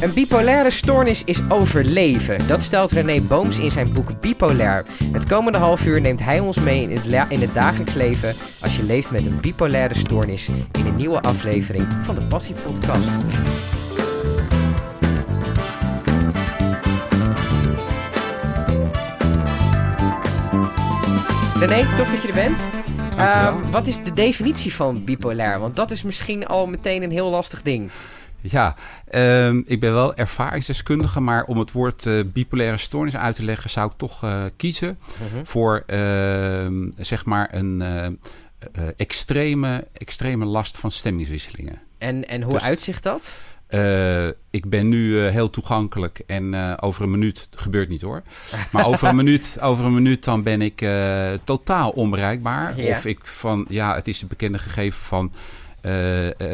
[0.00, 2.46] Een bipolaire stoornis is overleven.
[2.46, 4.84] Dat stelt René Booms in zijn boek Bipolair.
[5.12, 8.76] Het komende half uur neemt hij ons mee in het, in het dagelijks leven als
[8.76, 13.16] je leeft met een bipolaire stoornis in een nieuwe aflevering van de Passie Podcast.
[21.58, 22.60] René, tof dat je er bent.
[23.16, 25.58] Ehm, wat is de definitie van bipolair?
[25.58, 27.90] Want dat is misschien al meteen een heel lastig ding.
[28.40, 28.74] Ja,
[29.08, 33.70] ehm, ik ben wel ervaringsdeskundige, maar om het woord eh, bipolaire stoornis uit te leggen,
[33.70, 34.98] zou ik toch eh, kiezen
[35.42, 38.08] voor ehm, zeg maar een eh,
[38.96, 41.78] extreme, extreme last van stemmingswisselingen.
[41.98, 43.38] En, en hoe Dus- uitzicht dat?
[44.50, 48.22] Ik ben nu heel toegankelijk en over een minuut gebeurt niet hoor.
[48.72, 50.86] Maar over een minuut, over een minuut dan ben ik
[51.44, 52.80] totaal onbereikbaar.
[52.80, 52.90] Ja.
[52.96, 55.32] Of ik van, ja, het is het bekende gegeven van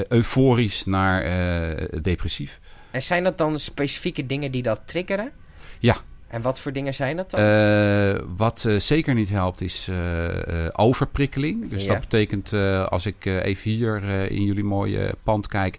[0.08, 2.60] euforisch naar eh, depressief.
[2.90, 5.30] En zijn dat dan specifieke dingen die dat triggeren?
[5.78, 5.96] Ja.
[6.28, 7.40] En wat voor dingen zijn dat dan?
[7.40, 11.70] Eh, wat eh, zeker niet helpt is eh, eh, overprikkeling.
[11.70, 11.92] Dus Ja.
[11.92, 15.78] dat betekent eh, als ik eh, even hier eh, in jullie mooie pand kijk,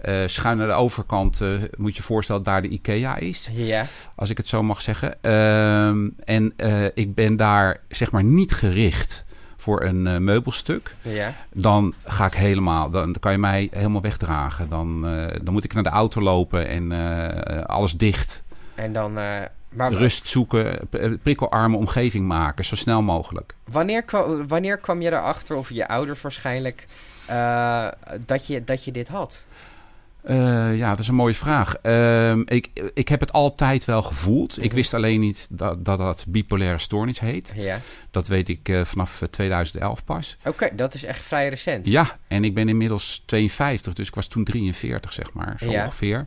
[0.00, 3.48] eh, schuin naar de overkant, eh, moet je voorstellen dat daar de IKEA is.
[3.52, 3.86] ja.
[4.14, 5.22] als ik het zo mag zeggen.
[5.22, 9.24] Ehm, en eh, ik ben daar zeg maar niet gericht
[9.60, 10.94] voor een eh, meubelstuk.
[11.02, 11.34] Ja.
[11.52, 14.68] Dan ga ik helemaal, dan kan je mij helemaal wegdragen.
[14.68, 18.42] Dan, eh, dan moet ik naar de auto lopen en eh, alles dicht.
[18.74, 19.12] En dan...
[19.12, 20.78] maar Rust zoeken,
[21.22, 23.54] prikkelarme omgeving maken, zo snel mogelijk.
[23.64, 26.86] Wanneer, kwam, wanneer kwam je erachter, of je ouders waarschijnlijk,
[28.26, 29.42] dat, je, dat je dit had?
[30.28, 31.74] Eh, ja, dat is een mooie vraag.
[31.76, 34.58] Ehm, ik, ik heb het altijd wel gevoeld.
[34.58, 34.74] Ik Mhm.
[34.74, 37.52] wist alleen niet dat dat, dat bipolaire stoornis heet.
[37.56, 37.78] Ja.
[38.10, 40.36] Dat weet ik eh, vanaf eh, 2011 pas.
[40.44, 41.86] Oké, dat is echt vrij recent.
[41.86, 45.84] Ja, en ik ben inmiddels 52, dus ik was toen 43, zeg maar, zo Ja.
[45.84, 46.26] ongeveer.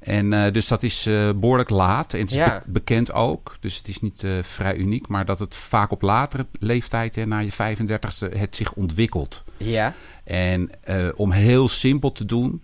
[0.00, 2.12] En eh, dus dat is eh, behoorlijk laat.
[2.14, 2.62] En het is Ja.
[2.64, 6.02] be- bekend ook, dus het is niet eh, vrij uniek, maar dat het vaak op
[6.02, 9.44] latere leeftijd, en na je 35ste, het zich ontwikkelt.
[9.56, 9.94] Ja.
[10.24, 12.62] En eh, om heel simpel te doen,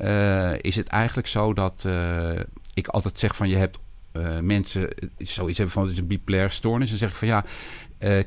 [0.00, 2.30] eh, is het eigenlijk zo dat eh,
[2.74, 3.78] ik altijd zeg van je hebt
[4.12, 4.88] eh, mensen
[5.18, 6.88] zoiets hebben van het is een bipolaire stoornis.
[6.88, 7.44] Dan zeg ik van ja,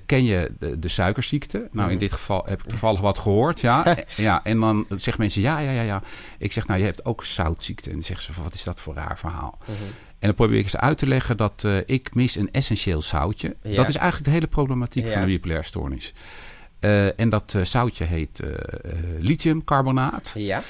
[0.05, 1.57] ken je de, de suikerziekte?
[1.71, 2.03] Nou, in Mhm.
[2.03, 3.97] dit geval heb ik toevallig wat gehoord, ja.
[4.17, 4.43] ja.
[4.43, 6.01] En dan zeggen mensen ja, ja, ja, ja.
[6.37, 7.87] Ik zeg nou, je hebt ook zoutziekte.
[7.89, 9.57] En dan zeggen ze van wat is dat voor raar verhaal?
[9.61, 9.71] Mhm.
[10.19, 13.55] En dan probeer ik ze uit te leggen dat ik mis een essentieel zoutje.
[13.63, 13.75] Ja.
[13.75, 15.11] Dat is eigenlijk de hele problematiek Ja.
[15.11, 16.13] van een bipolaire stoornis.
[17.15, 18.39] En dat zoutje heet
[19.19, 20.33] lithiumcarbonaat.
[20.37, 20.61] Ja.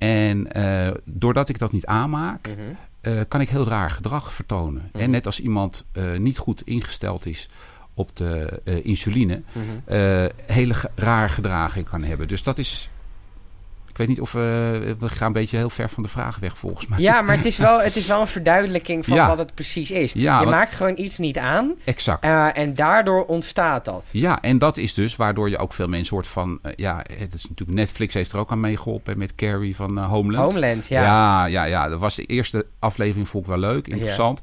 [0.00, 2.58] En eh, doordat ik dat niet aanmaak, Mhm.
[3.00, 4.88] eh, kan ik heel raar gedrag vertonen.
[4.92, 5.02] Mhm.
[5.02, 7.48] En net als iemand eh, niet goed ingesteld is
[7.94, 9.64] op de insuline, Mhm.
[9.94, 12.28] eh, hele ge- rare gedraging kan hebben.
[12.28, 12.90] Dus dat is.
[14.00, 14.96] Ik weet niet of we.
[14.98, 16.98] we gaan een beetje heel ver van de vraag weg, volgens mij.
[16.98, 19.26] Ja, maar het is, wel, het is wel een verduidelijking van Ja.
[19.28, 20.12] wat het precies is.
[20.12, 22.24] Ja, je maakt gewoon iets niet aan Exact.
[22.24, 24.08] eh, en daardoor ontstaat dat.
[24.12, 26.58] Ja, en dat is dus waardoor je ook veel mensen hoort van...
[26.62, 30.08] eh, ja, het is natuurlijk Netflix heeft er ook aan meegeholpen met Carrie van eh,
[30.08, 30.52] Homeland.
[30.52, 31.02] Homeland, ja.
[31.02, 31.46] ja.
[31.46, 34.40] Ja, ja, Dat was de eerste aflevering, vond ik wel leuk, interessant.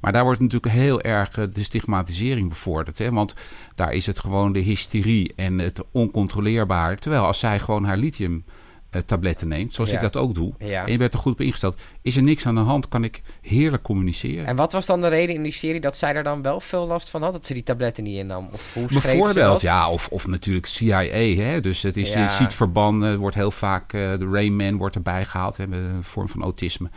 [0.00, 2.98] Maar daar wordt natuurlijk heel erg eh, de stigmatisering bevorderd.
[2.98, 3.10] Hè?
[3.10, 3.34] Want
[3.74, 6.96] daar is het gewoon de hysterie en het oncontroleerbaar.
[6.96, 8.54] Terwijl als zij gewoon haar lithium eh,
[9.04, 9.96] tabletten neemt, zoals Ja.
[9.96, 10.52] ik dat ook doe...
[10.58, 10.84] Ja.
[10.86, 13.22] en je bent er goed op ingesteld, is er niks aan de hand, kan ik
[13.42, 14.46] heerlijk communiceren.
[14.46, 16.86] En wat was dan de reden in die serie dat zij er dan wel veel
[16.86, 17.32] last van had?
[17.32, 18.48] Dat ze die tabletten niet innam?
[18.52, 21.00] Of hoe Bijvoorbeeld, ja, of, of natuurlijk CIA.
[21.42, 21.60] Hè?
[21.60, 22.22] Dus het is, Ja.
[22.22, 26.04] je ziet verbanden, wordt heel vaak, eh, de Rayman wordt erbij gehaald, hè, met een
[26.04, 26.90] vorm van autisme.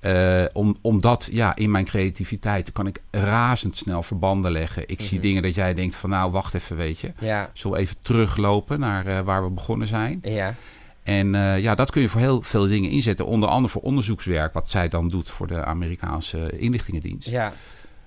[0.00, 4.82] Eh, om, omdat, ja, in mijn creativiteit kan ik razendsnel verbanden leggen.
[4.86, 5.26] Ik zie Mhm.
[5.26, 7.12] dingen dat jij denkt van, nou, wacht even, weet je.
[7.18, 10.18] Ja, Zullen we even teruglopen naar eh, waar we begonnen zijn?
[10.22, 10.54] ja.
[11.08, 13.26] En eh, ja, dat kun je voor heel veel dingen inzetten.
[13.26, 17.30] Onder andere voor onderzoekswerk, wat zij dan doet voor de Amerikaanse inlichtingendienst.
[17.30, 17.52] ja.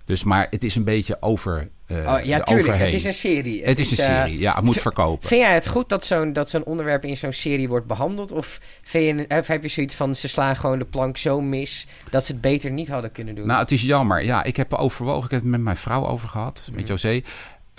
[0.06, 2.50] Dus, maar het is een beetje over eh Oh, ja, tuurlijk.
[2.50, 2.86] overheen.
[2.86, 3.64] Het is een serie.
[3.64, 5.28] Het is een eh, serie, ja, het moet verkopen.
[5.28, 8.32] Vind jij het goed dat zo'n dat zo'n onderwerp in zo'n serie wordt behandeld?
[8.32, 11.88] Of, vind je, of heb je zoiets van ze slaan gewoon de plank zo mis
[12.10, 13.48] dat ze het beter niet hadden kunnen doen?
[13.48, 14.24] Nou, het is jammer.
[14.24, 16.90] Ja, ik heb overwogen, ik heb het met mijn vrouw over gehad, met Mhm.
[16.92, 17.22] José.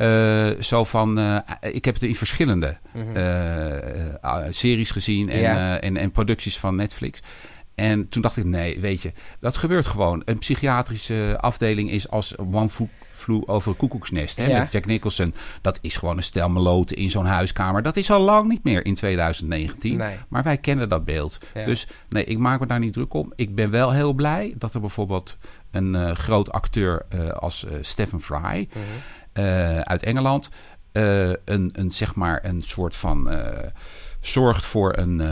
[0.03, 3.17] Eh, zo van, eh, ik heb het in verschillende Mhm.
[3.17, 5.81] eh, series gezien en, Ja.
[5.81, 7.21] en, en producties van Netflix.
[7.75, 10.23] En toen dacht ik, nee, weet je, dat gebeurt gewoon.
[10.25, 14.37] Een psychiatrische afdeling is als One Flew- Flew over een koekoeksnest.
[14.37, 14.59] Hè, Ja.
[14.59, 15.35] Met Jack Nicholson.
[15.61, 17.83] Dat is gewoon een stel meloten in zo'n huiskamer.
[17.83, 19.97] Dat is al lang niet meer in 2019.
[19.97, 20.17] Nee.
[20.29, 21.39] Maar wij kennen dat beeld.
[21.55, 21.65] Ja.
[21.65, 23.33] Dus nee, ik maak me daar niet druk om.
[23.37, 25.37] Ik ben wel heel blij dat er bijvoorbeeld
[25.71, 27.05] een groot acteur
[27.39, 28.79] als eh, Stephen Fry Mhm.
[29.33, 30.49] Eh, uit Engeland
[30.93, 33.31] eh, een, een, zeg maar een soort van.
[33.31, 33.69] eh,
[34.21, 35.23] zorgt voor een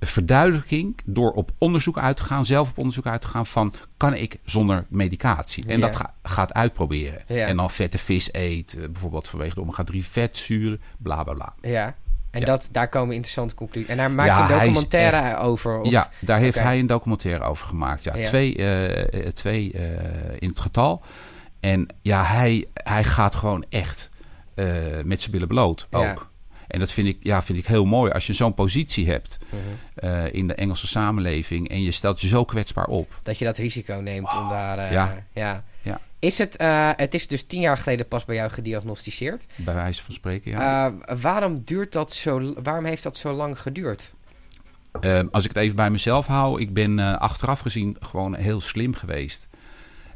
[0.00, 4.14] verduidelijking door op onderzoek uit te gaan, zelf op onderzoek uit te gaan van kan
[4.14, 5.64] ik zonder medicatie?
[5.66, 5.86] En Ja.
[5.86, 7.22] dat ga- gaat uitproberen.
[7.26, 7.46] Ja.
[7.46, 11.54] En dan vette vis eet, bijvoorbeeld vanwege de omega-3 vetzuren, bla bla bla.
[11.60, 11.94] Ja.
[12.30, 12.46] En Ja.
[12.46, 13.90] dat, daar komen interessante conclusies.
[13.90, 15.78] En daar maakt Ja, een documentaire echt- over.
[15.80, 18.04] Of, ja, daar heeft hij een documentaire over gemaakt.
[18.04, 18.24] Ja, Ja.
[18.24, 18.54] twee,
[19.32, 19.70] twee
[20.38, 21.02] in het getal.
[21.64, 24.10] En ja, hij, hij gaat gewoon echt
[24.54, 24.66] eh,
[25.04, 26.02] met zijn billen bloot ook.
[26.02, 26.16] Ja.
[26.66, 28.12] En dat vind ik, ja, vind ik heel mooi.
[28.12, 29.60] Als je zo'n positie hebt Mhm.
[29.94, 31.68] eh, in de Engelse samenleving...
[31.68, 33.20] en je stelt je zo kwetsbaar op.
[33.22, 34.78] Dat je dat risico neemt om daar...
[34.78, 35.24] eh, Ja.
[35.32, 35.64] ja.
[35.82, 36.00] Ja.
[36.18, 36.56] Is het,
[36.96, 39.46] het is dus tien jaar geleden pas bij jou gediagnosticeerd.
[39.56, 40.94] Bij wijze van spreken, ja.
[41.20, 42.54] Waarom duurt dat zo...
[42.62, 44.12] Waarom heeft dat zo lang geduurd?
[45.00, 48.94] Ehm, als ik het even bij mezelf hou, ik ben achteraf gezien gewoon heel slim
[48.94, 49.48] geweest.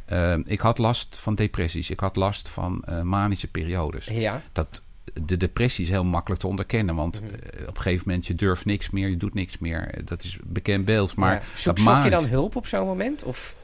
[0.08, 4.06] Ehm, ik had last van depressies, ik had last van eh, manische periodes.
[4.06, 4.43] Ja.
[4.52, 4.82] Dat,
[5.22, 7.31] de depressie is heel makkelijk te onderkennen, want Mhm.
[7.34, 9.94] eh, op een gegeven moment je durft niks meer, je doet niks meer.
[10.05, 11.16] Dat is bekend beeld.
[11.16, 11.40] Maar ja.
[11.55, 13.22] Zoek, dat je dan hulp op zo'n moment?
[13.22, 13.55] Of?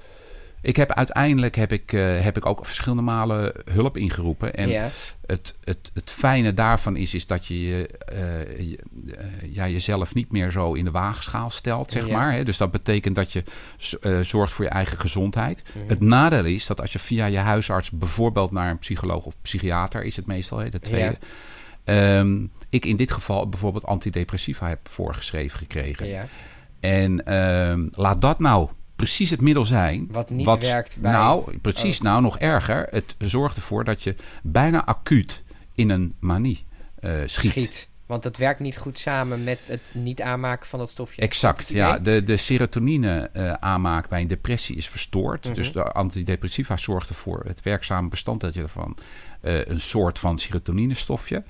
[0.64, 4.55] Ik heb uiteindelijk heb ik, eh, heb ik ook verschillende malen hulp ingeroepen.
[4.55, 4.90] En
[5.26, 8.78] het, het, het fijne daarvan is, is dat je, eh, je
[9.16, 12.32] eh, ja, jezelf niet meer zo in de waagschaal stelt, zeg maar.
[12.32, 12.44] Hè?
[12.44, 13.43] Dus dat betekent dat je
[14.22, 15.62] zorgt voor je eigen gezondheid.
[15.72, 15.88] Mhm.
[15.88, 20.02] Het nadeel is dat als je via je huisarts bijvoorbeeld naar een psycholoog of psychiater
[20.02, 21.19] is het meestal, hè, de tweede.
[21.84, 26.06] ehm, ik in dit geval bijvoorbeeld antidepressiva heb voorgeschreven gekregen.
[26.06, 26.26] ja.
[26.81, 28.69] En ehm, laat dat nou
[29.05, 30.09] precies het middel zijn.
[30.11, 31.12] Wat niet werkt bij...
[31.12, 32.01] Nou, precies.
[32.01, 32.87] Nou, nog erger.
[32.91, 35.43] Het zorgt ervoor dat je bijna acuut
[35.75, 36.67] in een manie
[37.01, 37.51] eh, schiet.
[37.51, 37.89] schiet.
[38.06, 41.23] Want het werkt niet goed samen met het niet aanmaken van dat stofje.
[41.23, 41.99] Exact, ja.
[41.99, 45.45] De, de serotonine eh, aanmaak bij een depressie is verstoord.
[45.45, 45.55] Mhm.
[45.55, 48.97] Dus de antidepressiva zorgt ervoor, het werkzame bestanddeeltje ervan,
[49.41, 51.43] eh, een soort van serotoninestofje.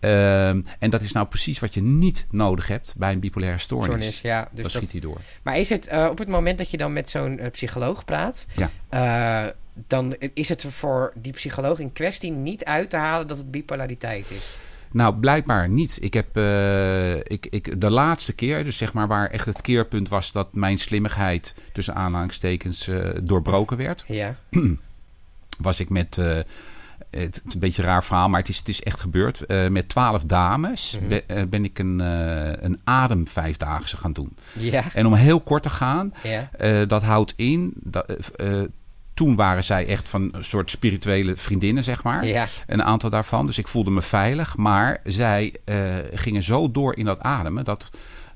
[0.00, 3.86] Ehm, en dat is nou precies wat je niet nodig hebt bij een bipolaire stoornis.
[3.88, 4.40] Stoornis, ja.
[4.40, 5.20] Dus dan dat, schiet hij door.
[5.42, 8.46] Maar is het eh, op het moment dat je dan met zo'n eh, psycholoog praat,
[8.56, 8.70] Ja.
[8.88, 9.50] eh,
[9.86, 13.50] dan is het er voor die psycholoog in kwestie niet uit te halen dat het
[13.50, 14.56] bipolariteit is.
[14.92, 15.98] Nou, blijkbaar niet.
[16.00, 16.36] Ik heb
[17.26, 20.78] ik, ik, de laatste keer, dus zeg maar waar echt het keerpunt was dat mijn
[20.78, 22.90] slimmigheid tussen aanhalingstekens
[23.22, 24.36] doorbroken werd, Ja.
[25.58, 26.18] was ik met.
[27.10, 29.46] Het is een beetje een raar verhaal, maar het is, het is echt gebeurd.
[29.46, 31.08] Eh, met twaalf dames Mhm.
[31.08, 34.36] be- eh, ben ik een, eh een ademvijfdaagse gaan doen.
[34.58, 34.84] Ja.
[34.94, 36.84] En om heel kort te gaan, Ja.
[36.86, 37.72] dat houdt in.
[37.74, 38.12] Dat,
[39.14, 42.26] toen waren zij echt van een soort spirituele vriendinnen, zeg maar.
[42.26, 42.46] Ja.
[42.66, 43.46] Een aantal daarvan.
[43.46, 44.56] Dus ik voelde me veilig.
[44.56, 45.54] Maar zij
[46.14, 47.64] gingen zo door in dat ademen.
[47.64, 47.90] Dat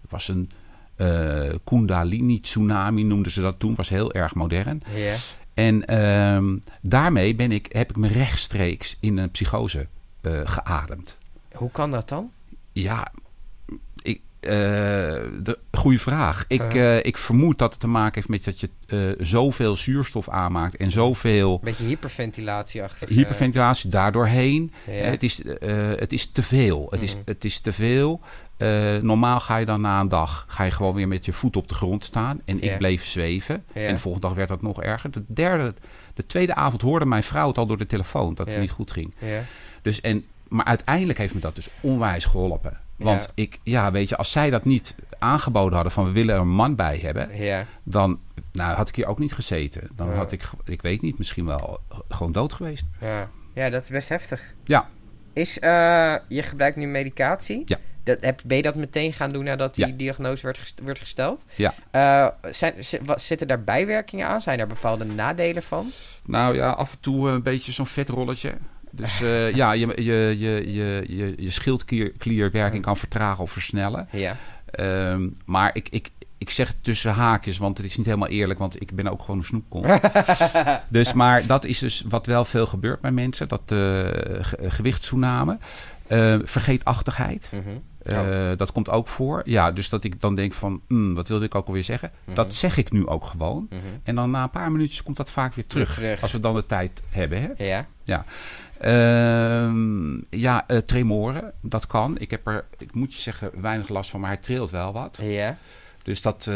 [0.08, 0.50] was een
[0.96, 3.74] eh Kundalini tsunami noemden ze dat toen.
[3.74, 4.82] Was heel erg modern.
[4.94, 5.14] Ja.
[5.54, 9.86] En ehm, daarmee ben ik, heb ik me rechtstreeks in een psychose
[10.20, 11.18] eh, geademd.
[11.52, 12.30] Hoe kan dat dan?
[12.72, 13.06] Ja,
[14.02, 16.44] ik, eh, de, goede vraag.
[16.48, 18.68] Ik, eh, ik vermoed dat het te maken heeft met dat je
[19.20, 23.08] zoveel zuurstof aanmaakt en zoveel Een beetje hyperventilatieachtig.
[23.10, 24.72] eh, hyperventilatie daardoorheen.
[24.86, 24.92] ja.
[24.92, 25.42] Het, is,
[25.98, 26.86] het is te veel.
[26.90, 27.22] Het, is, Mhm.
[27.24, 28.20] het is te veel.
[28.62, 31.56] Eh, normaal ga je dan na een dag ga je gewoon weer met je voet
[31.56, 32.40] op de grond staan.
[32.44, 33.64] En ik bleef zweven.
[33.72, 35.10] En de volgende dag werd dat nog erger.
[35.10, 35.74] De derde,
[36.14, 38.90] de tweede avond hoorde mijn vrouw het al door de telefoon dat het niet goed
[38.90, 39.14] ging.
[39.18, 39.40] Ja.
[39.82, 42.80] Dus en, maar uiteindelijk heeft me dat dus onwijs geholpen.
[42.96, 46.40] Want ik, ja, weet je, als zij dat niet aangeboden hadden van we willen er
[46.40, 47.28] een man bij hebben,
[47.82, 48.18] dan
[48.52, 49.88] nou, had ik hier ook niet gezeten.
[49.94, 52.84] Dan had ik, ik weet niet, misschien wel gewoon dood geweest.
[53.00, 53.30] Ja.
[53.52, 54.54] ja, dat is best heftig.
[54.64, 54.88] Ja,
[55.32, 57.62] Is, eh, je gebruikt nu medicatie.
[57.64, 57.76] Ja.
[58.04, 59.92] Dat, heb, ben je dat meteen gaan doen nadat die Ja.
[59.96, 61.44] diagnose werd, gest- werd gesteld?
[61.54, 61.74] Ja.
[61.90, 64.40] Eh, zijn, wat, zitten daar bijwerkingen aan?
[64.40, 65.90] Zijn er bepaalde nadelen van?
[66.24, 68.52] Nou ja, af en toe een beetje zo'n vet rolletje.
[68.90, 74.08] Dus eh, ja, je, je, je, je, je, je schildklierwerking kan vertragen of versnellen.
[74.10, 74.36] Ja.
[74.70, 78.58] Ehm, maar ik, ik, ik zeg het tussen haakjes, want het is niet helemaal eerlijk,
[78.58, 79.86] want ik ben ook gewoon een snoepkont.
[80.88, 83.78] dus, maar dat is dus wat wel veel gebeurt bij mensen, dat uh,
[84.40, 85.58] ge gewichtstoename.
[86.08, 87.52] Uh, vergeetachtigheid.
[87.54, 87.76] Mhm.
[88.04, 88.56] Uh, Oh.
[88.56, 89.42] Dat komt ook voor.
[89.44, 92.10] Ja, dus dat ik dan denk van, mm, wat wilde ik ook alweer zeggen?
[92.24, 92.34] Mhm.
[92.34, 93.66] Dat zeg ik nu ook gewoon.
[93.70, 93.80] Mhm.
[94.02, 95.94] En dan na een paar minuutjes komt dat vaak weer terug.
[95.94, 96.22] terug.
[96.22, 97.40] Als we dan de tijd hebben.
[97.42, 97.64] Hè?
[97.64, 97.86] Ja.
[98.04, 98.24] Ja.
[98.84, 102.18] Uh, ja, uh, tremoren, dat kan.
[102.18, 105.18] Ik heb er, ik moet je zeggen, weinig last van, maar hij trilt wel wat.
[105.22, 105.56] Ja.
[106.02, 106.54] Dus dat, uh,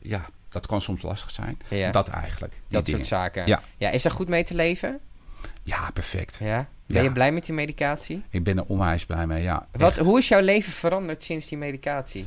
[0.00, 1.58] ja, dat kan soms lastig zijn.
[1.68, 1.90] Ja.
[1.90, 2.54] Dat eigenlijk.
[2.68, 3.04] Dat dingen.
[3.04, 3.46] soort zaken.
[3.46, 3.62] Ja.
[3.76, 3.90] ja.
[3.90, 5.00] Is er goed mee te leven?
[5.70, 6.36] Ja, perfect.
[6.40, 6.68] Ja.
[6.86, 7.02] Ben Ja.
[7.02, 8.22] je blij met die medicatie?
[8.30, 9.66] Ik ben er onwijs blij mee, ja.
[9.72, 10.06] Wat, echt.
[10.06, 12.26] hoe is jouw leven veranderd sinds die medicatie?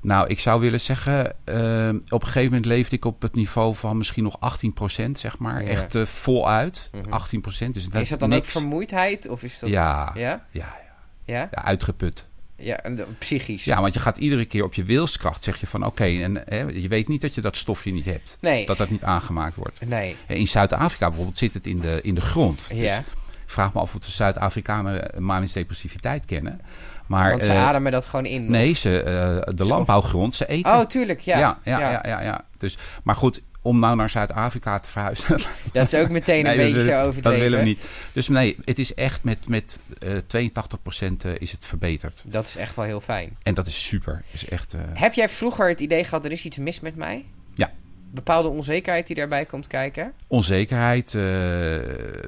[0.00, 3.74] Nou, ik zou willen zeggen, eh, op een gegeven moment leefde ik op het niveau
[3.74, 5.62] van misschien nog 18%, zeg maar.
[5.62, 5.68] Ja.
[5.68, 7.12] Echt eh, voluit, Mhm.
[7.12, 7.74] 18%.
[7.74, 8.46] Dus dat is dat dan niks.
[8.46, 9.28] ook vermoeidheid?
[9.28, 9.70] Of is dat...
[9.70, 10.46] Ja, Ja?
[10.50, 10.76] ja,
[11.24, 11.48] Ja?
[11.50, 12.28] ja, uitgeput.
[12.60, 13.64] Ja, en de- psychisch.
[13.64, 16.60] Ja, want je gaat iedere keer op je wilskracht, zeg je van oké, en hè,
[16.60, 18.38] je weet niet dat je dat stofje niet hebt.
[18.40, 18.66] Nee.
[18.66, 19.80] Dat dat niet aangemaakt wordt.
[19.86, 20.16] Nee.
[20.26, 22.68] In Zuid-Afrika bijvoorbeeld zit het in de, in de grond.
[22.68, 22.98] Dus Ja.
[22.98, 23.04] ik
[23.46, 26.60] vraag me af of de Zuid-Afrikanen eh, manische depressiviteit kennen.
[27.06, 28.50] Maar Want ze eh, ademen dat gewoon in.
[28.50, 30.72] nee, ze, eh, de landbouwgrond, ze eten.
[30.72, 31.38] Oh, tuurlijk, ja.
[31.38, 32.44] ja, ja, ja, ja, ja.
[32.58, 35.38] Dus, maar goed, om nou naar Zuid-Afrika te verhuizen.
[35.72, 37.40] Dat is ook meteen een nee, beetje willen- zo Dat overdreven.
[37.40, 37.80] willen we niet.
[38.12, 42.24] Dus nee, het is echt met, met eh 82% eh, is het verbeterd.
[42.26, 43.36] Dat is echt wel heel fijn.
[43.42, 44.22] En dat is super.
[44.30, 47.24] Is echt, eh, Heb jij vroeger het idee gehad, er is iets mis met mij?
[47.54, 47.70] Ja.
[48.10, 50.12] Bepaalde onzekerheid die daarbij komt kijken?
[50.26, 51.10] onzekerheid,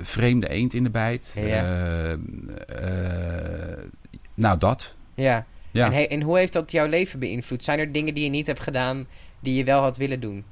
[0.03, 1.37] vreemde eend in de bijt.
[1.41, 2.17] Ja.
[4.35, 4.97] nou, dat.
[5.15, 5.47] Ja.
[5.71, 5.87] Ja.
[5.87, 7.65] En, he- en hoe heeft dat jouw leven beïnvloed?
[7.65, 9.07] Zijn er dingen die je niet hebt gedaan
[9.41, 10.45] die je wel had willen doen?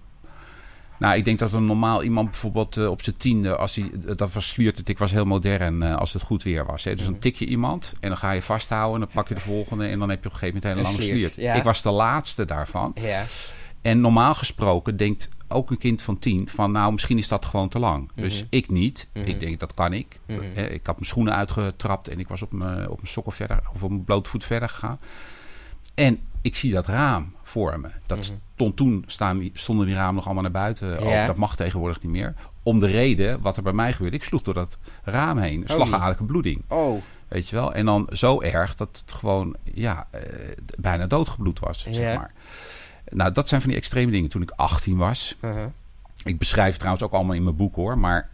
[0.99, 4.33] Nou, ik denk dat een normaal iemand bijvoorbeeld eh, op zijn tiende, als hij, dat
[4.33, 6.85] was sliertet, ik was heel modern eh, als het goed weer was.
[6.85, 6.95] Hè.
[6.95, 7.21] Dus dan Mhm.
[7.21, 9.99] tik je iemand en dan ga je vasthouden en dan pak je de volgende en
[9.99, 11.55] dan heb je op een gegeven moment een hele lange sliert, ja.
[11.55, 12.93] Ik was de laatste daarvan.
[12.95, 13.25] Ja.
[13.83, 17.69] En normaal gesproken denkt ook een kind van tien van nou, misschien is dat gewoon
[17.69, 18.11] te lang.
[18.15, 18.47] Dus Mhm.
[18.51, 19.09] ik niet.
[19.15, 19.27] Mhm.
[19.29, 20.19] Ik denk dat kan ik.
[20.27, 20.41] Mhm.
[20.55, 23.61] Eh, Ik had mijn schoenen uitgetrapt en ik was op mijn, op mijn sokken verder
[23.75, 24.99] of op mijn blote voet verder gegaan.
[25.95, 27.89] En ik zie dat raam voor me.
[28.07, 28.27] Dat Mhm.
[28.55, 31.05] stond toen staan, stonden die ramen nog allemaal naar buiten.
[31.09, 31.27] Ja.
[31.27, 32.35] Dat mag tegenwoordig niet meer.
[32.63, 34.17] Om de reden wat er bij mij gebeurde.
[34.17, 35.63] Ik sloeg door dat raam heen.
[35.63, 35.69] Oh.
[35.69, 36.63] Slagaderlijke bloeding.
[36.69, 37.73] Oh, Weet je wel?
[37.75, 40.21] En dan zo erg dat het gewoon ja, eh,
[40.79, 41.85] bijna doodgebloed was.
[41.85, 41.93] Ja.
[41.93, 42.33] Zeg maar.
[43.11, 44.29] Nou, dat zijn van die extreme dingen.
[44.29, 45.37] Toen ik 18 was.
[45.41, 45.65] uh-huh.
[46.25, 47.99] Ik beschrijf het trouwens ook allemaal in mijn boek hoor.
[47.99, 48.29] Maar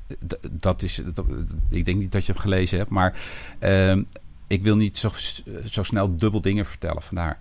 [0.50, 1.00] dat is.
[1.14, 1.24] dat-
[1.70, 2.90] ik denk niet dat je hem gelezen hebt.
[2.90, 3.20] Maar
[3.58, 4.02] ehm,
[4.46, 5.10] ik wil niet zo,
[5.70, 7.02] zo snel dubbel dingen vertellen.
[7.02, 7.38] Vandaar.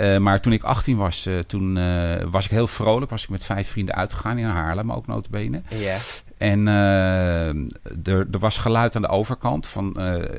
[0.00, 3.10] Eh, maar toen ik 18 was, eh, toen eh, was ik heel vrolijk.
[3.10, 5.62] Was ik met vijf vrienden uitgegaan in Haarlem, ook notabene.
[5.68, 5.96] ja.
[6.38, 9.96] En er, er was geluid aan de overkant van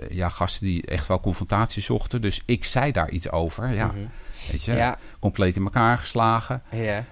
[0.10, 2.22] ja, gasten die echt wel confrontatie zochten.
[2.22, 3.74] Dus ik zei daar iets over.
[3.74, 3.98] Ja, Mhm.
[4.52, 6.62] weet je, Ja, compleet in elkaar geslagen.
[6.72, 7.04] ja.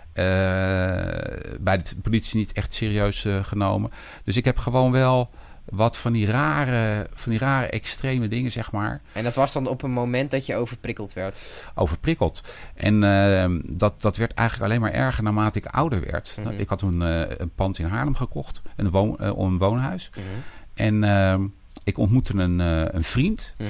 [1.59, 3.91] Bij de politie niet echt serieus genomen.
[4.23, 5.29] Dus ik heb gewoon wel
[5.71, 9.67] wat van die rare, van die rare extreme dingen, zeg maar, En dat was dan
[9.67, 11.41] op een moment dat je overprikkeld werd.
[11.75, 12.41] overprikkeld.
[12.75, 16.37] En eh, dat, dat werd eigenlijk alleen maar erger naarmate ik ouder werd.
[16.43, 16.49] Mhm.
[16.59, 20.09] Ik had een, eh, een pand in Haarlem gekocht, een, woon, eh, een woonhuis.
[20.09, 20.25] Mhm.
[20.73, 21.39] En eh,
[21.83, 23.55] ik ontmoette een, eh, een vriend.
[23.57, 23.69] Mhm.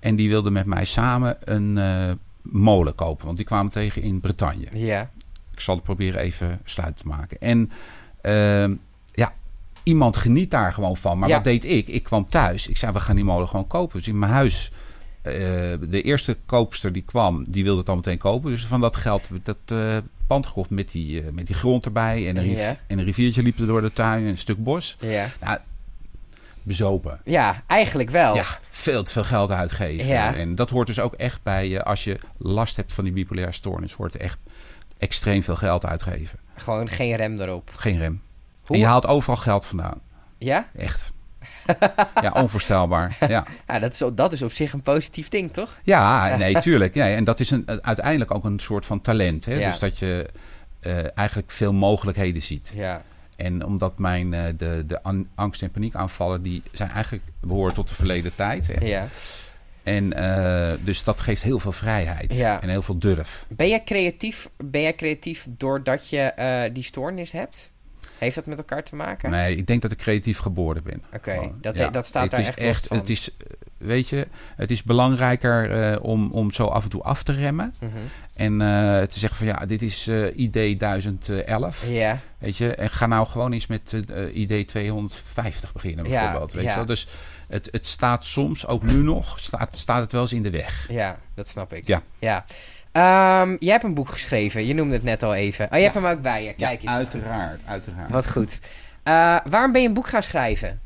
[0.00, 3.24] En die wilde met mij samen een molen kopen.
[3.24, 4.66] Want die kwamen tegen in Bretagne.
[4.72, 5.10] Ja.
[5.52, 7.40] Ik zal het proberen even sluit te maken.
[7.40, 7.70] En
[8.20, 8.74] ehm,
[9.90, 11.18] iemand geniet daar gewoon van.
[11.18, 11.34] Maar Ja.
[11.34, 11.88] wat deed ik?
[11.88, 12.68] Ik kwam thuis.
[12.68, 13.98] Ik zei, we gaan die molen gewoon kopen.
[13.98, 14.70] Dus in mijn huis...
[15.22, 15.32] eh,
[15.88, 18.50] de eerste koopster die kwam, die wilde het al meteen kopen.
[18.50, 22.28] Dus van dat geld dat eh, pand gekocht met die, eh, met die grond erbij.
[22.28, 22.76] En een, riv- Ja.
[22.86, 24.96] en een riviertje liep er door de tuin en een stuk bos.
[25.00, 25.26] Ja.
[25.40, 25.58] Nou,
[26.62, 27.20] bezopen.
[27.24, 28.34] Ja, eigenlijk wel.
[28.34, 30.06] Ja, veel te veel geld uitgeven.
[30.06, 30.34] Ja.
[30.34, 33.52] En dat hoort dus ook echt bij je, als je last hebt van die bipolaire
[33.52, 34.38] stoornis, hoort echt
[34.98, 36.38] extreem veel geld uitgeven.
[36.56, 37.70] Gewoon geen rem erop.
[37.78, 38.20] Geen rem.
[38.70, 40.00] Hoe- En je haalt overal geld vandaan.
[40.38, 40.68] Ja?
[40.76, 41.12] Echt.
[42.22, 43.16] ja, onvoorstelbaar.
[43.28, 45.76] Ja, Ja, dat is, dat is op zich een positief ding, toch?
[45.84, 46.94] ja nee, tuurlijk.
[46.94, 49.44] Nee, en dat is een, uiteindelijk ook een soort van talent.
[49.44, 49.54] Hè?
[49.54, 49.68] Ja.
[49.68, 50.28] Dus dat je
[50.80, 52.72] eh, eigenlijk veel mogelijkheden ziet.
[52.76, 53.02] Ja.
[53.36, 57.88] En omdat mijn eh, de, de an- angst- en paniekaanvallen, die zijn eigenlijk behoren tot
[57.88, 58.66] de verleden tijd.
[58.66, 58.84] Hè?
[58.86, 59.06] ja.
[59.82, 62.60] En eh, dus dat geeft heel veel vrijheid Ja.
[62.62, 63.46] en heel veel durf.
[63.48, 67.70] Ben jij creatief, ben jij creatief doordat je die stoornis hebt?
[68.18, 69.30] Heeft dat met elkaar te maken?
[69.30, 71.02] Nee, ik denk dat ik creatief geboren ben.
[71.14, 72.96] Oké, dat, dat staat het daar is echt, van.
[72.96, 73.30] Het is,
[73.76, 74.26] weet je,
[74.56, 77.74] het is belangrijker eh, om, om zo af en toe af te remmen.
[77.78, 77.92] Mhm.
[78.34, 81.88] En eh, te zeggen van ja, dit is eh ID 1011.
[81.88, 86.52] Ja, Weet je, en ga nou gewoon eens met eh, ID 250 beginnen Ja, bijvoorbeeld.
[86.52, 86.70] weet ja.
[86.70, 86.86] je wel?
[86.86, 87.08] Dus
[87.48, 90.86] het, het staat soms, ook nu nog, staat, staat het wel eens in de weg.
[90.90, 91.86] ja, dat snap ik.
[91.86, 92.02] Ja.
[92.18, 92.44] ja.
[92.92, 95.64] Ehm, jij hebt een boek geschreven, je noemde het net al even.
[95.70, 96.52] Oh, je hebt hem ook bij je.
[96.54, 96.90] Kijk eens.
[96.90, 98.10] uiteraard, uiteraard.
[98.10, 98.58] Wat goed.
[99.02, 100.80] Eh, waarom ben je een boek gaan schrijven?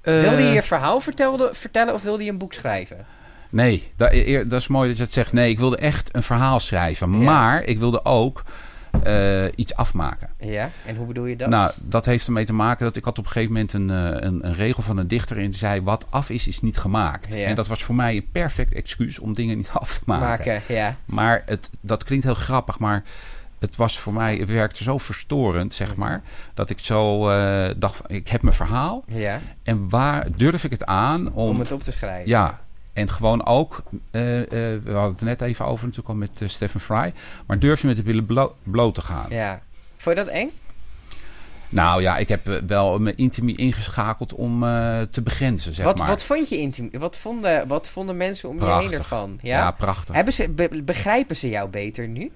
[0.00, 3.06] Eh, Wilde je je verhaal vertelde, vertellen of wilde je een boek schrijven?
[3.50, 5.32] Nee, dat, eer- dat is mooi dat je het zegt.
[5.32, 7.18] Nee, ik wilde echt een verhaal schrijven.
[7.18, 7.24] Ja.
[7.24, 8.44] Maar ik wilde ook
[9.02, 10.30] eh, iets afmaken.
[10.38, 11.48] Ja, en hoe bedoel je dat?
[11.48, 14.26] Nou, dat heeft ermee te maken dat ik had op een gegeven moment een, eh,
[14.28, 17.34] een, een regel van een dichter en die zei: wat af is, is niet gemaakt.
[17.34, 17.46] Ja.
[17.46, 20.28] En dat was voor mij een perfect excuus om dingen niet af te maken.
[20.52, 20.96] Maken, ja.
[21.04, 23.02] Maar het, dat klinkt heel grappig, maar
[23.58, 25.98] het was voor mij, het werkte zo verstorend, zeg Mhm.
[25.98, 26.22] maar,
[26.54, 30.70] dat ik zo eh, dacht: van, ik heb mijn verhaal Ja, en waar durf ik
[30.70, 32.28] het aan om, om het op te schrijven.
[32.28, 32.60] ja.
[32.98, 34.48] En gewoon ook, eh, eh,
[34.82, 37.12] we hadden het net even over natuurlijk al met uh, Stephen Fry.
[37.46, 39.26] Maar durf je met de billen blo bloot te gaan?
[39.28, 39.60] Ja.
[39.96, 40.50] Vond je dat eng?
[41.68, 44.60] Nou ja, ik heb wel mijn intimie ingeschakeld om
[45.10, 46.08] te begrenzen, zeg wat, maar.
[46.08, 46.90] Wat vond je intiem?
[46.92, 49.38] Wat vonden, wat vonden mensen om je heen ervan?
[49.42, 50.14] Ja, ja prachtig.
[50.14, 52.32] Hebben ze, begrijpen ze jou beter nu?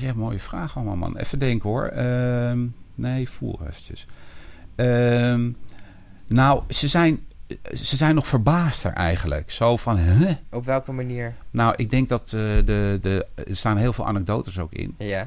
[0.00, 1.16] ja, mooie vraag allemaal, man.
[1.16, 1.86] Even denken hoor.
[1.86, 4.06] Ehm, nee, voel eventjes.
[4.74, 5.50] Ehm,
[6.26, 7.20] nou, ze zijn
[7.74, 9.50] ze zijn nog verbaasder eigenlijk.
[9.50, 10.30] Zo van, huh?
[10.50, 11.34] Op welke manier?
[11.50, 14.94] Nou, ik denk dat uh, de, de, er staan heel veel anekdotes ook in.
[14.98, 15.26] Ja.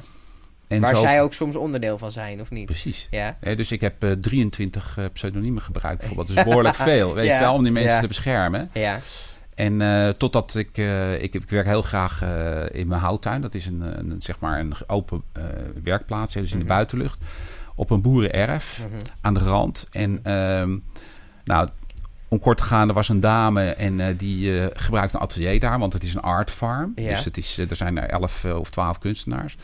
[0.68, 2.64] En Waar zij ook soms onderdeel van zijn, of niet?
[2.64, 3.08] Precies.
[3.10, 3.36] Ja.
[3.56, 6.28] dus ik heb uh, 23 uh, pseudoniemen gebruikt bijvoorbeeld.
[6.28, 8.70] Dat is behoorlijk veel, weet je wel, om die mensen te beschermen.
[8.72, 8.98] Ja.
[9.54, 13.40] En uh, totdat ik, uh, ik, ik werk heel graag uh, in mijn houttuin.
[13.40, 15.22] Dat is een, een zeg maar een open
[15.82, 16.68] werkplaats, dus in de mm -hmm.
[16.68, 17.18] buitenlucht.
[17.74, 19.00] Op een boerenerf mm -hmm.
[19.20, 19.86] aan de rand.
[19.90, 20.78] En ehm,
[21.44, 21.68] nou,
[22.34, 25.60] om kort te gaan, er was een dame en uh, die uh, gebruikt een atelier
[25.60, 26.92] daar, want het is een art farm.
[26.94, 27.08] Ja.
[27.08, 29.56] Dus het is, uh, er zijn er elf of twaalf kunstenaars.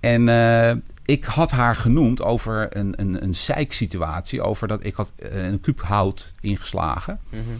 [0.00, 3.34] En ik had haar genoemd over een, een, een
[3.68, 7.20] situatie over dat ik had een kuub hout ingeslagen.
[7.30, 7.56] Mm -hmm.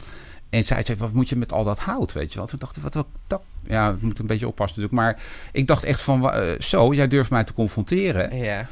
[0.50, 2.46] En zij zei, wat moet je met al dat hout, weet je wel?
[2.46, 3.42] Toen dacht ik, wat, wat dat?
[3.66, 5.16] Ja, moet een beetje oppassen natuurlijk.
[5.16, 8.36] Maar ik dacht echt van, zo, jij durft mij te confronteren.
[8.36, 8.66] Ja.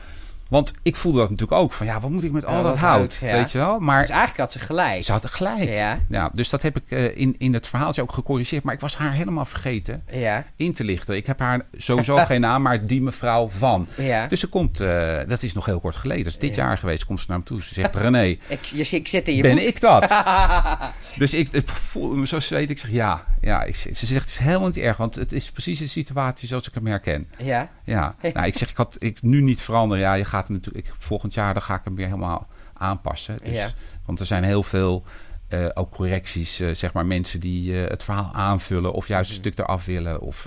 [0.52, 1.72] Want ik voelde dat natuurlijk ook.
[1.72, 3.18] Van ja, wat moet ik met al ja, dat hout?
[3.20, 3.32] Ja.
[3.32, 3.78] Weet je wel?
[3.78, 5.04] Maar dus eigenlijk had ze gelijk.
[5.04, 5.64] Ze had gelijk.
[5.68, 5.98] Ja.
[6.08, 8.62] ja dus dat heb ik uh, in, in het verhaaltje ook gecorrigeerd.
[8.62, 10.44] Maar ik was haar helemaal vergeten ja.
[10.56, 11.16] in te lichten.
[11.16, 13.88] Ik heb haar sowieso geen naam, maar die mevrouw van.
[13.96, 14.26] Ja.
[14.26, 16.24] Dus ze komt, uh, dat is nog heel kort geleden.
[16.24, 17.04] Dat is dit jaar geweest.
[17.04, 17.62] Komt ze naar me toe.
[17.62, 18.24] Ze zegt, René.
[18.46, 19.64] ik, je, ik zit in je Ben boek.
[19.64, 20.24] ik dat?
[21.18, 22.70] dus ik, ik voelde me zo zweet.
[22.70, 23.24] Ik zeg ja.
[23.40, 24.96] ja ik, ze zegt, het is helemaal niet erg.
[24.96, 27.28] Want het is precies de situatie zoals ik hem herken.
[27.38, 27.70] Ja?
[27.84, 28.14] Ja.
[28.32, 30.02] nou, ik zeg, ik had ik nu niet veranderen.
[30.02, 30.86] Ja, je gaat natuurlijk...
[30.86, 33.38] Ik, volgend jaar dan ga ik hem weer helemaal aanpassen.
[33.42, 33.68] Dus, ja.
[34.04, 35.04] Want er zijn heel veel
[35.48, 39.36] uh, ook correcties, uh, zeg maar mensen die uh, het verhaal aanvullen of juist een
[39.36, 40.46] stuk eraf willen of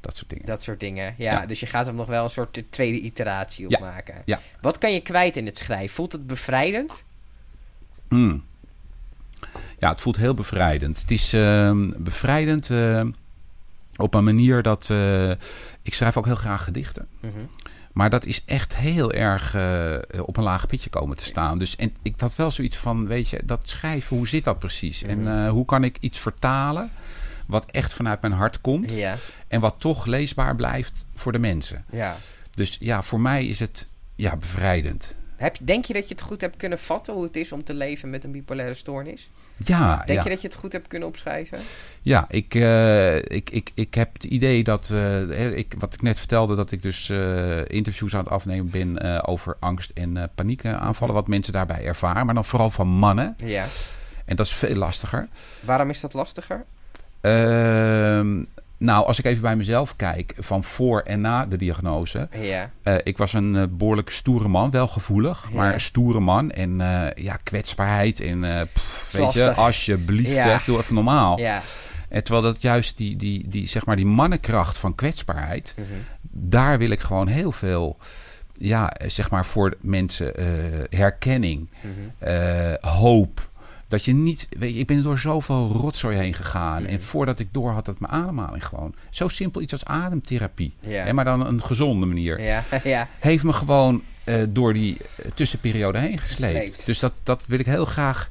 [0.00, 0.46] dat soort dingen.
[0.46, 3.64] Dat soort dingen, ja, ja, Dus je gaat hem nog wel een soort tweede iteratie
[3.64, 3.78] op ja.
[3.78, 4.22] maken.
[4.24, 4.40] Ja.
[4.60, 5.94] Wat kan je kwijt in het schrijven?
[5.94, 7.04] Voelt het bevrijdend?
[8.08, 8.44] Mm.
[9.78, 11.00] Ja, het voelt heel bevrijdend.
[11.00, 12.70] Het is ehm, bevrijdend
[13.96, 14.90] op een manier dat
[15.82, 17.06] ik schrijf ook heel graag gedichten.
[17.20, 17.48] Mm -hmm.
[17.92, 21.58] Maar dat is echt heel erg uh, op een laag pitje komen te staan.
[21.58, 25.02] Dus en ik had wel zoiets van, weet je, dat schrijven, hoe zit dat precies?
[25.02, 26.90] En uh, hoe kan ik iets vertalen
[27.46, 28.92] wat echt vanuit mijn hart komt.
[28.92, 29.16] Ja.
[29.48, 31.84] En wat toch leesbaar blijft voor de mensen.
[31.90, 32.14] Ja.
[32.50, 35.16] Dus ja, voor mij is het ja, bevrijdend.
[35.42, 37.74] Heb denk je dat je het goed hebt kunnen vatten hoe het is om te
[37.74, 39.30] leven met een bipolaire stoornis?
[39.56, 40.02] Ja.
[40.06, 40.24] Denk ja.
[40.24, 41.58] je dat je het goed hebt kunnen opschrijven?
[42.02, 46.18] Ja, ik, uh, ik, ik, ik heb het idee dat, uh, ik, wat ik net
[46.18, 51.14] vertelde, dat ik dus uh, interviews aan het afnemen ben over angst en paniekaanvallen.
[51.14, 53.36] Wat mensen daarbij ervaren, maar dan vooral van mannen.
[53.44, 53.66] Ja.
[54.24, 55.28] En dat is veel lastiger.
[55.60, 56.64] Waarom is dat lastiger?
[57.20, 58.42] Ehm,
[58.84, 62.28] nou, als ik even bij mezelf kijk, van voor en na de diagnose.
[62.40, 62.70] Ja.
[62.84, 65.56] Uh, ik was een uh, behoorlijk stoere man, wel gevoelig, Ja.
[65.56, 66.50] maar een stoere man.
[66.50, 69.42] En uh, ja, kwetsbaarheid en pff, weet Lastig.
[69.44, 70.42] je, alsjeblieft, Ja.
[70.42, 71.38] zeg, doe even normaal.
[71.38, 71.60] Ja.
[72.08, 75.86] En terwijl dat juist die, die, die, zeg maar die mannenkracht van kwetsbaarheid, Mhm.
[76.30, 77.96] daar wil ik gewoon heel veel,
[78.58, 80.32] ja, zeg maar voor mensen
[80.90, 81.68] herkenning,
[82.18, 83.50] eh, hoop.
[83.92, 86.86] Dat je niet, weet je, ik ben door zoveel rotzooi heen gegaan.
[86.86, 88.94] En voordat ik door had dat mijn ademhaling gewoon.
[89.10, 90.74] Zo simpel iets als ademtherapie.
[90.80, 91.04] Ja.
[91.04, 92.40] Hè, maar dan een gezonde manier.
[92.40, 92.64] Ja.
[92.84, 93.08] ja.
[93.18, 96.58] Heeft me gewoon eh, door die eh, tussenperiode heen gesleept.
[96.58, 96.86] Gesleept.
[96.86, 98.28] Dus dat, dat wil ik heel graag,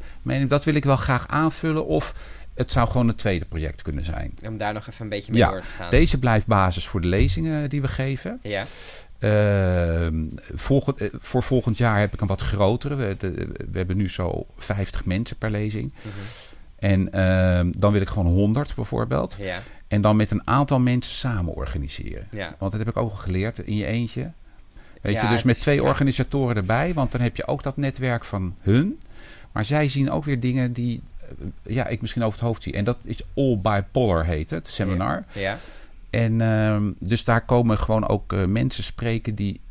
[0.48, 1.86] dat wil ik wel graag aanvullen.
[1.86, 2.14] Of
[2.56, 4.34] het zou gewoon een tweede project kunnen zijn.
[4.46, 5.90] Om daar nog even een beetje mee Ja, door te gaan.
[5.90, 8.40] Deze blijft basis voor de lezingen die we geven.
[8.44, 8.66] Ja.
[9.22, 12.96] Ehm, volgend, eh, voor volgend jaar heb ik een wat grotere.
[12.96, 15.94] We, de- we hebben nu zo 50 mensen per lezing.
[16.02, 16.08] Mhm.
[16.76, 19.38] En ehm, dan wil ik gewoon 100 bijvoorbeeld.
[19.40, 19.60] Ja.
[19.88, 22.28] En dan met een aantal mensen samen organiseren.
[22.32, 22.56] Ja.
[22.60, 24.32] Want dat heb ik ook al geleerd in je eentje.
[25.02, 26.94] Weet Ja, je, dus met twee organisatoren erbij.
[26.94, 29.00] Want dan heb je ook dat netwerk van hun.
[29.52, 32.74] Maar zij zien ook weer dingen die eh, ja, ik misschien over het hoofd zie.
[32.74, 35.24] En dat is All Bipolar heet het, seminar.
[35.32, 35.58] Ja.
[36.12, 39.62] En ehm, dus daar komen gewoon ook eh, mensen spreken die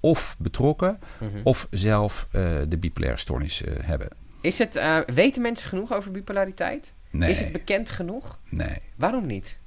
[0.00, 1.30] of betrokken Mhm.
[1.42, 4.08] of zelf eh, de bipolaire stoornis eh, hebben.
[4.40, 4.80] Is het,
[5.14, 6.92] weten mensen genoeg over bipolariteit?
[7.10, 8.38] Nee, Is het bekend genoeg?
[8.48, 8.78] nee.
[8.96, 9.58] Waarom niet?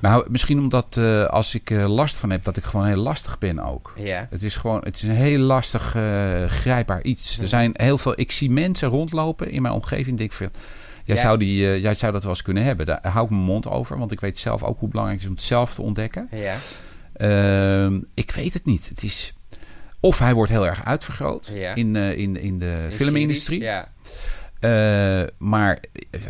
[0.00, 0.96] Nou, misschien omdat
[1.30, 3.92] als ik last van heb, dat ik gewoon heel lastig ben ook.
[3.96, 4.26] Ja.
[4.30, 5.96] Het is gewoon, het is een heel lastig
[6.48, 7.32] grijpbaar iets.
[7.34, 7.42] Mhm.
[7.42, 10.16] Er zijn heel veel, ik zie mensen rondlopen in mijn omgeving.
[10.18, 10.50] Denk ik van,
[11.06, 11.22] jij, Ja.
[11.22, 12.86] zou die, eh, jij zou dat wel eens kunnen hebben.
[12.86, 15.34] Daar hou ik mijn mond over, want ik weet zelf ook hoe belangrijk het is
[15.34, 16.28] om het zelf te ontdekken.
[16.30, 16.56] Ja.
[17.12, 18.88] Ehm, ik weet het niet.
[18.88, 19.34] Het is,
[20.00, 21.74] of hij wordt heel erg uitvergroot Ja.
[21.74, 23.60] in, eh, in, in de In filmindustrie.
[23.60, 23.88] series, Ja.
[24.60, 25.78] Eh, maar
[26.10, 26.20] eh,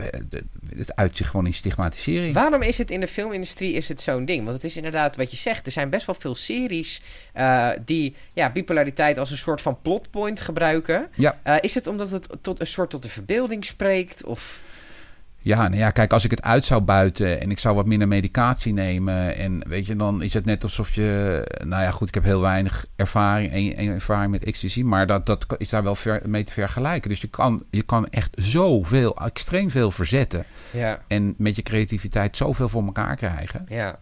[0.77, 2.35] het uit zich gewoon in stigmatisering.
[2.35, 4.43] Waarom is het in de filmindustrie is het zo'n ding?
[4.43, 5.67] Want het is inderdaad wat je zegt.
[5.67, 7.01] Er zijn best wel veel series
[7.33, 11.09] eh, die ja, bipolariteit als een soort van plotpoint gebruiken.
[11.17, 11.61] Ja.
[11.61, 14.25] Is het omdat het tot een soort tot de verbeelding spreekt?
[14.25, 14.61] Of...
[15.47, 18.09] Ja, nou ja, kijk, als ik het uit zou buiten en ik zou wat minder
[18.09, 19.37] medicatie nemen.
[19.37, 21.43] En weet je, dan is het net alsof je.
[21.65, 24.83] Nou ja, goed, ik heb heel weinig ervaring, en, en ervaring met ecstasy.
[24.83, 27.11] Maar dat, dat is daar wel ver, mee te vergelijken.
[27.11, 30.45] Dus je kan, je kan echt zoveel, extreem veel verzetten.
[30.71, 33.67] Ja, En met je creativiteit zoveel voor elkaar krijgen.
[33.69, 33.99] ja.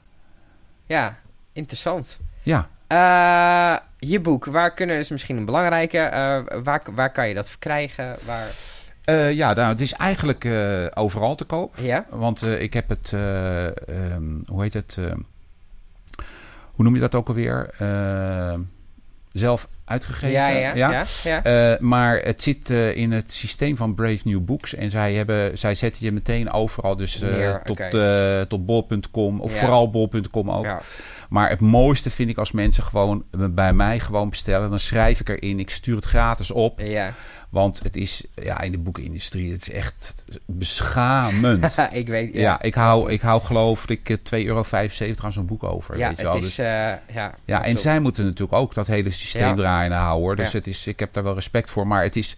[0.87, 1.19] Ja,
[1.53, 2.21] interessant.
[2.43, 7.35] Ja, Eh, je boek, waar kunnen dus misschien een belangrijke, eh, waar, waar kan je
[7.35, 8.17] dat verkrijgen?
[8.27, 8.47] Waar...
[9.05, 11.77] Eh, ja nou, het is eigenlijk eh, overal te koop.
[11.79, 12.07] Ja?
[12.11, 14.97] Want eh, ik heb het, eh, ehm, hoe heet het?
[14.99, 15.13] eh,
[16.75, 17.75] hoe noem je dat ook alweer?
[19.33, 20.31] Zelf uitgegeven.
[20.31, 21.05] Ja, ja, ja.
[21.25, 24.75] ja, Eh, maar het zit eh, in het systeem van Brave New Books.
[24.75, 26.97] En zij, hebben, zij zetten je meteen overal.
[26.97, 27.81] Dus eh, tot,
[28.49, 29.41] tot bol.com.
[29.41, 30.65] Of vooral bol.com ook.
[30.65, 30.81] Ja.
[31.29, 34.71] Maar het mooiste vind ik als mensen gewoon bij mij gewoon bestellen.
[34.71, 35.59] Dan schrijf ik erin.
[35.59, 36.81] Ik stuur het gratis op.
[36.81, 37.13] ja.
[37.55, 39.53] Want het is ja, in de boekenindustrie.
[39.53, 41.77] Het is echt beschamend.
[41.93, 42.35] ik weet.
[42.35, 44.65] Ja, Ja, ik hou, ik hou geloof ik eh, 2,75 euro
[45.23, 45.99] aan zo'n boek over.
[45.99, 46.37] ja weet het wel.
[46.37, 46.43] is.
[46.43, 49.74] Dus, ja, ja, en zij moeten natuurlijk ook dat hele systeem Ja.
[49.75, 50.23] Houden.
[50.23, 50.37] hoor.
[50.37, 50.59] Dus Ja.
[50.59, 51.87] het is, ik heb daar wel respect voor.
[51.87, 52.37] Maar het is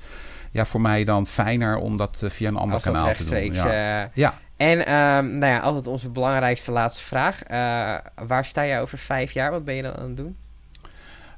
[0.51, 3.55] ja, voor mij dan fijner om dat eh, via een ander kanaal te doen.
[3.55, 4.03] Ja.
[4.03, 4.39] eh, ja.
[4.57, 7.43] En ehm, nou ja, altijd onze belangrijkste laatste vraag.
[7.43, 7.95] Eh,
[8.27, 9.51] waar sta jij over vijf jaar?
[9.51, 10.37] Wat ben je dan aan het doen?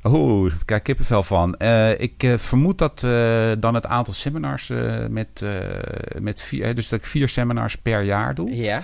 [0.04, 1.58] Oeh, daar krijg ik kippenvel van.
[1.98, 3.00] Ik vermoed dat
[3.60, 4.72] dan het aantal seminars
[5.10, 5.44] met,
[6.20, 6.74] met vier...
[6.74, 8.56] dus dat ik vier seminars per jaar doe.
[8.56, 8.82] Ja.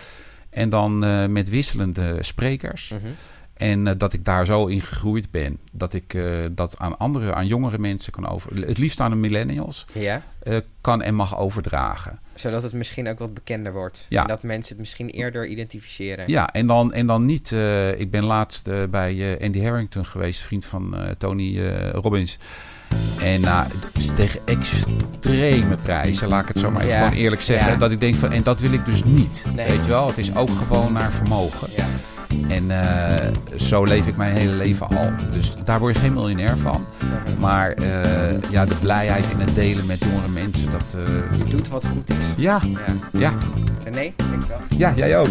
[0.51, 0.99] En dan
[1.33, 2.89] met wisselende sprekers.
[2.89, 3.13] Mhm.
[3.55, 5.59] En eh, dat ik daar zo in gegroeid ben.
[5.73, 8.55] Dat ik eh, dat aan andere, aan jongere mensen kan over...
[8.67, 10.23] Het liefst aan de millennials Ja.
[10.43, 12.19] eh, kan en mag overdragen.
[12.35, 14.07] Zodat het misschien ook wat bekender wordt.
[14.09, 14.23] Ja.
[14.23, 16.25] En dat mensen het misschien eerder identificeren.
[16.29, 17.55] Ja, en dan, en dan niet...
[17.97, 22.39] ik ben laatst bij Andy Harrington geweest, vriend van Tony Robbins.
[23.21, 23.67] En nou,
[24.15, 27.05] tegen extreme prijzen, laat ik het zo maar even Ja.
[27.07, 27.79] gewoon eerlijk zeggen.
[27.79, 29.47] Dat ik denk van, en dat wil ik dus niet.
[29.55, 29.69] Nee.
[29.69, 31.69] Weet je wel, het is ook gewoon naar vermogen.
[31.77, 31.87] Ja.
[32.49, 35.11] En eh, zo leef ik mijn hele leven al.
[35.31, 36.85] Dus daar word je geen miljonair van.
[37.39, 40.97] Maar eh, ja, de blijheid in het delen met jongere mensen, dat...
[40.97, 42.17] eh, Je doet wat goed is.
[42.43, 42.79] ja, Ja.
[43.21, 43.33] ja,
[43.91, 44.59] Nee, denk ik wel.
[44.77, 45.29] ja, jij ook.